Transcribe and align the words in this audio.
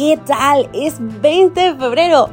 ¿Qué 0.00 0.18
tal? 0.24 0.70
Es 0.72 0.94
20 1.20 1.60
de 1.60 1.74
febrero. 1.74 2.30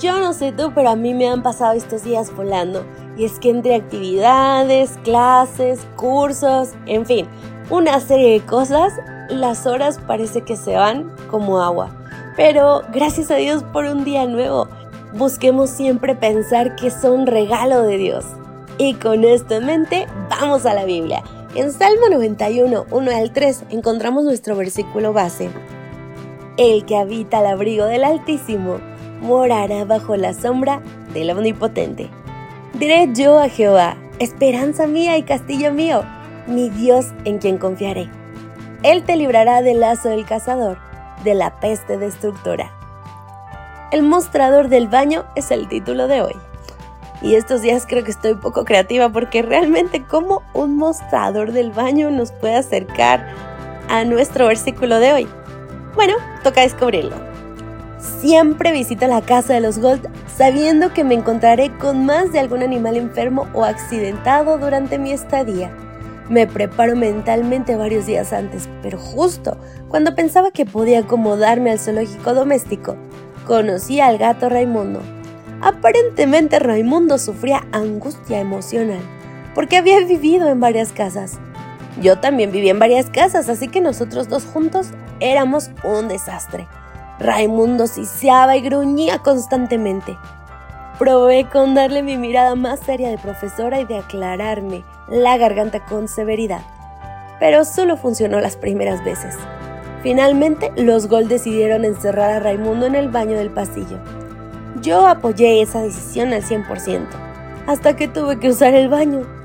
Yo 0.00 0.18
no 0.18 0.32
sé 0.32 0.52
tú, 0.52 0.72
pero 0.74 0.88
a 0.88 0.96
mí 0.96 1.12
me 1.12 1.28
han 1.28 1.42
pasado 1.42 1.74
estos 1.74 2.02
días 2.02 2.34
volando. 2.34 2.82
Y 3.14 3.26
es 3.26 3.38
que 3.38 3.50
entre 3.50 3.74
actividades, 3.74 4.98
clases, 5.04 5.80
cursos, 5.96 6.70
en 6.86 7.04
fin, 7.04 7.26
una 7.68 8.00
serie 8.00 8.40
de 8.40 8.46
cosas, 8.46 8.94
las 9.28 9.66
horas 9.66 10.00
parece 10.06 10.40
que 10.40 10.56
se 10.56 10.76
van 10.76 11.14
como 11.30 11.60
agua. 11.60 11.90
Pero 12.38 12.84
gracias 12.90 13.30
a 13.30 13.34
Dios 13.34 13.64
por 13.64 13.84
un 13.84 14.02
día 14.02 14.24
nuevo. 14.24 14.66
Busquemos 15.12 15.68
siempre 15.68 16.14
pensar 16.14 16.74
que 16.74 16.90
son 16.90 17.26
regalo 17.26 17.82
de 17.82 17.98
Dios. 17.98 18.24
Y 18.78 18.94
con 18.94 19.24
esto 19.24 19.56
en 19.56 19.66
mente, 19.66 20.06
vamos 20.30 20.64
a 20.64 20.72
la 20.72 20.86
Biblia. 20.86 21.22
En 21.54 21.70
Salmo 21.70 22.08
91, 22.10 22.86
1 22.90 23.10
al 23.14 23.30
3, 23.30 23.64
encontramos 23.68 24.24
nuestro 24.24 24.56
versículo 24.56 25.12
base. 25.12 25.50
El 26.60 26.84
que 26.84 26.98
habita 26.98 27.38
al 27.38 27.46
abrigo 27.46 27.86
del 27.86 28.04
Altísimo 28.04 28.80
morará 29.22 29.86
bajo 29.86 30.14
la 30.16 30.34
sombra 30.34 30.82
del 31.14 31.30
Omnipotente. 31.30 32.10
Diré 32.74 33.08
yo 33.14 33.38
a 33.38 33.48
Jehová, 33.48 33.96
esperanza 34.18 34.86
mía 34.86 35.16
y 35.16 35.22
castillo 35.22 35.72
mío, 35.72 36.04
mi 36.46 36.68
Dios 36.68 37.14
en 37.24 37.38
quien 37.38 37.56
confiaré. 37.56 38.10
Él 38.82 39.04
te 39.04 39.16
librará 39.16 39.62
del 39.62 39.80
lazo 39.80 40.10
del 40.10 40.26
cazador, 40.26 40.76
de 41.24 41.32
la 41.32 41.58
peste 41.60 41.96
destructora. 41.96 42.70
El 43.90 44.02
mostrador 44.02 44.68
del 44.68 44.86
baño 44.86 45.24
es 45.36 45.50
el 45.50 45.66
título 45.66 46.08
de 46.08 46.20
hoy. 46.20 46.36
Y 47.22 47.36
estos 47.36 47.62
días 47.62 47.86
creo 47.88 48.04
que 48.04 48.10
estoy 48.10 48.34
poco 48.34 48.66
creativa 48.66 49.08
porque 49.08 49.40
realmente 49.40 50.04
como 50.04 50.42
un 50.52 50.76
mostrador 50.76 51.52
del 51.52 51.70
baño 51.70 52.10
nos 52.10 52.32
puede 52.32 52.56
acercar 52.56 53.28
a 53.88 54.04
nuestro 54.04 54.46
versículo 54.46 54.98
de 54.98 55.14
hoy. 55.14 55.28
Bueno, 55.94 56.14
toca 56.42 56.62
descubrirlo. 56.62 57.16
Siempre 58.20 58.72
visito 58.72 59.06
la 59.06 59.22
casa 59.22 59.54
de 59.54 59.60
los 59.60 59.78
Gold 59.78 60.08
sabiendo 60.34 60.92
que 60.94 61.04
me 61.04 61.14
encontraré 61.14 61.70
con 61.78 62.06
más 62.06 62.32
de 62.32 62.40
algún 62.40 62.62
animal 62.62 62.96
enfermo 62.96 63.48
o 63.52 63.64
accidentado 63.64 64.56
durante 64.58 64.98
mi 64.98 65.12
estadía. 65.12 65.70
Me 66.28 66.46
preparo 66.46 66.94
mentalmente 66.94 67.76
varios 67.76 68.06
días 68.06 68.32
antes, 68.32 68.68
pero 68.82 68.98
justo 68.98 69.58
cuando 69.88 70.14
pensaba 70.14 70.52
que 70.52 70.64
podía 70.64 71.00
acomodarme 71.00 71.72
al 71.72 71.80
zoológico 71.80 72.34
doméstico, 72.34 72.96
conocí 73.46 74.00
al 74.00 74.16
gato 74.16 74.48
Raimundo. 74.48 75.00
Aparentemente 75.60 76.58
Raimundo 76.58 77.18
sufría 77.18 77.66
angustia 77.72 78.38
emocional, 78.38 79.00
porque 79.54 79.76
había 79.76 79.98
vivido 79.98 80.48
en 80.48 80.60
varias 80.60 80.92
casas. 80.92 81.38
Yo 82.00 82.18
también 82.20 82.52
viví 82.52 82.68
en 82.68 82.78
varias 82.78 83.10
casas, 83.10 83.48
así 83.48 83.68
que 83.68 83.80
nosotros 83.80 84.28
dos 84.28 84.44
juntos 84.44 84.92
éramos 85.20 85.70
un 85.84 86.08
desastre. 86.08 86.66
Raimundo 87.18 87.86
siseaba 87.86 88.56
y 88.56 88.62
gruñía 88.62 89.18
constantemente. 89.18 90.16
Probé 90.98 91.48
con 91.48 91.74
darle 91.74 92.02
mi 92.02 92.16
mirada 92.16 92.54
más 92.54 92.80
seria 92.80 93.08
de 93.08 93.18
profesora 93.18 93.80
y 93.80 93.84
de 93.84 93.98
aclararme 93.98 94.84
la 95.08 95.36
garganta 95.36 95.84
con 95.84 96.08
severidad, 96.08 96.62
pero 97.38 97.64
solo 97.64 97.96
funcionó 97.96 98.40
las 98.40 98.56
primeras 98.56 99.02
veces. 99.04 99.36
Finalmente, 100.02 100.72
los 100.76 101.08
Gold 101.08 101.28
decidieron 101.28 101.84
encerrar 101.84 102.30
a 102.30 102.40
Raimundo 102.40 102.86
en 102.86 102.94
el 102.94 103.08
baño 103.08 103.36
del 103.36 103.50
pasillo. 103.50 103.98
Yo 104.80 105.06
apoyé 105.06 105.60
esa 105.60 105.82
decisión 105.82 106.32
al 106.32 106.42
100%, 106.42 107.06
hasta 107.66 107.96
que 107.96 108.08
tuve 108.08 108.38
que 108.38 108.48
usar 108.48 108.74
el 108.74 108.88
baño. 108.88 109.39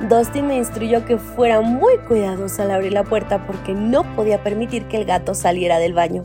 Dusty 0.00 0.42
me 0.42 0.56
instruyó 0.56 1.04
que 1.04 1.18
fuera 1.18 1.60
muy 1.60 1.98
cuidadosa 2.06 2.62
al 2.62 2.70
abrir 2.70 2.92
la 2.92 3.02
puerta 3.02 3.44
porque 3.46 3.74
no 3.74 4.04
podía 4.14 4.44
permitir 4.44 4.84
que 4.86 4.98
el 4.98 5.04
gato 5.04 5.34
saliera 5.34 5.78
del 5.78 5.92
baño. 5.92 6.24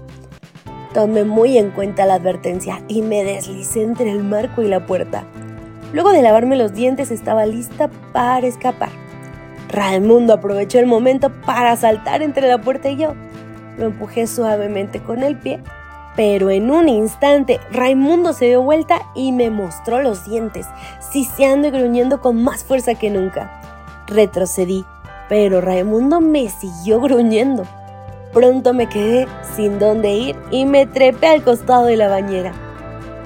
Tomé 0.94 1.24
muy 1.24 1.58
en 1.58 1.72
cuenta 1.72 2.06
la 2.06 2.16
advertencia 2.16 2.84
y 2.88 3.02
me 3.02 3.24
deslicé 3.24 3.82
entre 3.82 4.12
el 4.12 4.24
marco 4.24 4.62
y 4.62 4.68
la 4.68 4.86
puerta. 4.86 5.24
Luego 5.92 6.12
de 6.12 6.22
lavarme 6.22 6.56
los 6.56 6.74
dientes 6.74 7.10
estaba 7.10 7.48
lista 7.48 7.90
para 8.12 8.46
escapar. 8.46 8.90
Raimundo 9.70 10.34
aprovechó 10.34 10.78
el 10.78 10.86
momento 10.86 11.32
para 11.44 11.76
saltar 11.76 12.22
entre 12.22 12.48
la 12.48 12.62
puerta 12.62 12.90
y 12.90 12.98
yo. 12.98 13.16
Lo 13.80 13.86
empujé 13.86 14.28
suavemente 14.28 15.02
con 15.02 15.24
el 15.24 15.36
pie, 15.36 15.64
pero 16.16 16.50
en 16.50 16.70
un 16.70 16.90
instante 16.90 17.60
Raimundo 17.72 18.34
se 18.34 18.46
dio 18.46 18.62
vuelta 18.62 19.02
y 19.16 19.32
me 19.32 19.50
mostró 19.50 20.02
los 20.02 20.26
dientes, 20.26 20.68
siseando 21.12 21.68
y 21.68 21.72
gruñendo 21.72 22.22
con 22.22 22.44
más 22.44 22.64
fuerza 22.64 22.96
que 22.96 23.10
nunca. 23.10 23.62
Retrocedí, 24.08 24.86
pero 25.30 25.62
Raimundo 25.62 26.22
me 26.22 26.50
siguió 26.50 27.00
gruñendo. 27.02 27.64
Pronto 28.32 28.74
me 28.74 28.90
quedé 28.90 29.28
sin 29.56 29.80
dónde 29.80 30.12
ir 30.14 30.36
y 30.52 30.66
me 30.66 30.86
trepé 30.86 31.28
al 31.28 31.44
costado 31.44 31.86
de 31.86 31.98
la 31.98 32.10
bañera. 32.10 32.52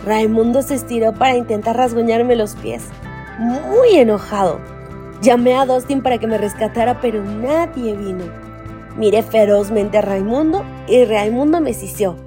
Raimundo 0.05 0.61
se 0.61 0.75
estiró 0.75 1.13
para 1.13 1.35
intentar 1.35 1.75
rasguñarme 1.75 2.35
los 2.35 2.55
pies, 2.55 2.83
muy 3.39 3.97
enojado. 3.97 4.59
Llamé 5.21 5.55
a 5.55 5.65
Dustin 5.65 6.01
para 6.01 6.17
que 6.17 6.27
me 6.27 6.37
rescatara, 6.37 7.01
pero 7.01 7.23
nadie 7.23 7.95
vino. 7.95 8.25
Miré 8.95 9.23
ferozmente 9.23 9.97
a 9.97 10.01
Raimundo 10.01 10.63
y 10.87 11.05
Raimundo 11.05 11.59
me 11.59 11.73
sisió. 11.73 12.26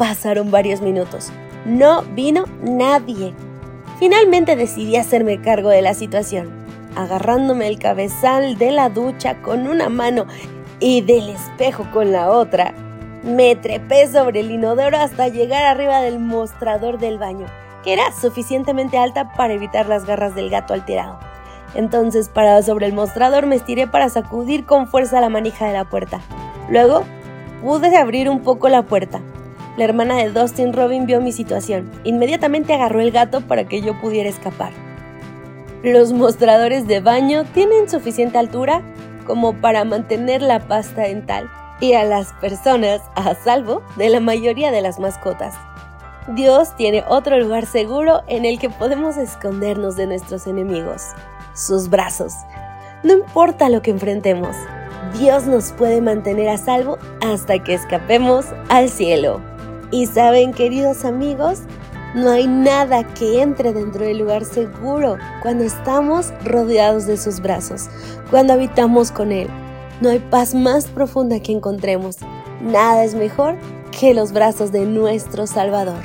Pasaron 0.00 0.50
varios 0.50 0.80
minutos. 0.80 1.30
No 1.66 2.00
vino 2.14 2.46
nadie. 2.62 3.34
Finalmente 3.98 4.56
decidí 4.56 4.96
hacerme 4.96 5.42
cargo 5.42 5.68
de 5.68 5.82
la 5.82 5.92
situación, 5.92 6.48
agarrándome 6.96 7.68
el 7.68 7.78
cabezal 7.78 8.56
de 8.56 8.70
la 8.70 8.88
ducha 8.88 9.42
con 9.42 9.68
una 9.68 9.90
mano 9.90 10.24
y 10.78 11.02
del 11.02 11.28
espejo 11.28 11.86
con 11.92 12.12
la 12.12 12.30
otra. 12.30 12.72
Me 13.24 13.54
trepé 13.56 14.10
sobre 14.10 14.40
el 14.40 14.50
inodoro 14.50 14.96
hasta 14.96 15.28
llegar 15.28 15.64
arriba 15.64 16.00
del 16.00 16.18
mostrador 16.18 16.98
del 16.98 17.18
baño, 17.18 17.44
que 17.84 17.92
era 17.92 18.10
suficientemente 18.18 18.96
alta 18.96 19.34
para 19.34 19.52
evitar 19.52 19.86
las 19.86 20.06
garras 20.06 20.34
del 20.34 20.48
gato 20.48 20.72
alterado. 20.72 21.18
Entonces, 21.74 22.30
parado 22.30 22.62
sobre 22.62 22.86
el 22.86 22.94
mostrador, 22.94 23.44
me 23.44 23.56
estiré 23.56 23.86
para 23.86 24.08
sacudir 24.08 24.64
con 24.64 24.88
fuerza 24.88 25.20
la 25.20 25.28
manija 25.28 25.66
de 25.66 25.74
la 25.74 25.84
puerta. 25.84 26.22
Luego, 26.70 27.04
pude 27.60 27.94
abrir 27.98 28.30
un 28.30 28.40
poco 28.40 28.70
la 28.70 28.84
puerta. 28.84 29.20
La 29.76 29.84
hermana 29.84 30.16
de 30.16 30.30
Dustin 30.30 30.72
Robin 30.72 31.06
vio 31.06 31.20
mi 31.20 31.32
situación. 31.32 31.90
Inmediatamente 32.04 32.74
agarró 32.74 33.00
el 33.00 33.12
gato 33.12 33.40
para 33.40 33.64
que 33.64 33.80
yo 33.80 33.98
pudiera 34.00 34.28
escapar. 34.28 34.72
Los 35.82 36.12
mostradores 36.12 36.86
de 36.86 37.00
baño 37.00 37.44
tienen 37.54 37.88
suficiente 37.88 38.38
altura 38.38 38.82
como 39.26 39.54
para 39.54 39.84
mantener 39.84 40.42
la 40.42 40.60
pasta 40.60 41.02
dental 41.02 41.48
y 41.80 41.94
a 41.94 42.04
las 42.04 42.32
personas 42.34 43.00
a 43.14 43.34
salvo 43.34 43.82
de 43.96 44.10
la 44.10 44.20
mayoría 44.20 44.70
de 44.70 44.82
las 44.82 44.98
mascotas. 44.98 45.54
Dios 46.28 46.76
tiene 46.76 47.04
otro 47.08 47.38
lugar 47.38 47.64
seguro 47.64 48.22
en 48.26 48.44
el 48.44 48.58
que 48.58 48.68
podemos 48.68 49.16
escondernos 49.16 49.96
de 49.96 50.06
nuestros 50.06 50.46
enemigos, 50.46 51.02
sus 51.54 51.88
brazos. 51.88 52.34
No 53.02 53.14
importa 53.14 53.70
lo 53.70 53.80
que 53.80 53.90
enfrentemos, 53.90 54.54
Dios 55.18 55.46
nos 55.46 55.72
puede 55.72 56.00
mantener 56.00 56.48
a 56.48 56.58
salvo 56.58 56.98
hasta 57.22 57.58
que 57.58 57.74
escapemos 57.74 58.46
al 58.68 58.90
cielo. 58.90 59.40
Y 59.90 60.06
saben, 60.06 60.52
queridos 60.52 61.04
amigos, 61.04 61.60
no 62.14 62.30
hay 62.30 62.46
nada 62.46 63.04
que 63.14 63.40
entre 63.40 63.72
dentro 63.72 64.04
del 64.04 64.18
lugar 64.18 64.44
seguro 64.44 65.16
cuando 65.42 65.64
estamos 65.64 66.32
rodeados 66.44 67.06
de 67.06 67.16
sus 67.16 67.40
brazos, 67.40 67.88
cuando 68.30 68.52
habitamos 68.52 69.12
con 69.12 69.30
Él. 69.32 69.48
No 70.00 70.10
hay 70.10 70.18
paz 70.18 70.54
más 70.54 70.86
profunda 70.86 71.40
que 71.40 71.52
encontremos. 71.52 72.16
Nada 72.60 73.04
es 73.04 73.14
mejor 73.14 73.56
que 73.98 74.14
los 74.14 74.32
brazos 74.32 74.72
de 74.72 74.86
nuestro 74.86 75.46
Salvador. 75.46 76.02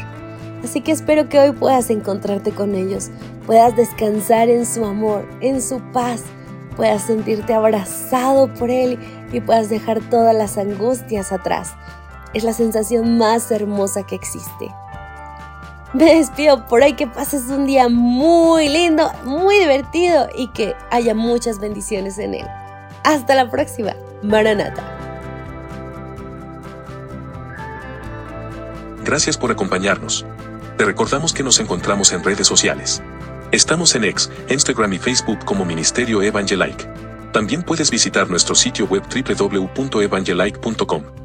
Así 0.63 0.81
que 0.81 0.91
espero 0.91 1.29
que 1.29 1.39
hoy 1.39 1.51
puedas 1.51 1.89
encontrarte 1.89 2.51
con 2.51 2.75
ellos, 2.75 3.09
puedas 3.45 3.75
descansar 3.75 4.49
en 4.49 4.65
su 4.65 4.83
amor, 4.83 5.27
en 5.41 5.61
su 5.61 5.79
paz, 5.91 6.23
puedas 6.75 7.03
sentirte 7.03 7.53
abrazado 7.53 8.51
por 8.53 8.69
Él 8.69 8.99
y 9.31 9.41
puedas 9.41 9.69
dejar 9.69 10.01
todas 10.09 10.35
las 10.35 10.57
angustias 10.57 11.31
atrás. 11.31 11.73
Es 12.35 12.43
la 12.43 12.53
sensación 12.53 13.17
más 13.17 13.49
hermosa 13.49 14.03
que 14.03 14.13
existe. 14.13 14.69
Me 15.93 16.15
despido 16.15 16.65
por 16.65 16.83
ahí 16.83 16.93
que 16.93 17.07
pases 17.07 17.43
un 17.43 17.65
día 17.65 17.87
muy 17.87 18.67
lindo, 18.67 19.09
muy 19.23 19.59
divertido 19.59 20.27
y 20.35 20.49
que 20.49 20.75
haya 20.91 21.15
muchas 21.15 21.59
bendiciones 21.59 22.17
en 22.17 22.33
él. 22.33 22.45
Hasta 23.05 23.35
la 23.35 23.49
próxima. 23.49 23.95
Maranata. 24.21 24.83
Gracias 29.05 29.37
por 29.37 29.51
acompañarnos. 29.51 30.25
Te 30.77 30.83
recordamos 30.83 31.31
que 31.31 31.43
nos 31.43 31.61
encontramos 31.61 32.11
en 32.11 32.21
redes 32.21 32.45
sociales. 32.45 33.01
Estamos 33.53 33.95
en 33.95 34.03
X, 34.03 34.29
Instagram 34.49 34.91
y 34.91 34.99
Facebook 34.99 35.45
como 35.45 35.63
Ministerio 35.63 36.21
Evangelike. 36.21 36.85
También 37.31 37.63
puedes 37.63 37.89
visitar 37.89 38.29
nuestro 38.29 38.55
sitio 38.55 38.87
web 38.87 39.03
www.evangelike.com. 39.03 41.24